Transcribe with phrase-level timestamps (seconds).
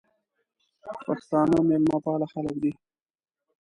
[1.05, 2.71] پښتانه مېلمه پاله خلګ دي.